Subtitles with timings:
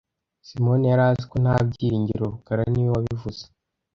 [0.47, 3.43] Simoni yari azi ko nta byiringiro rukara niwe wabivuze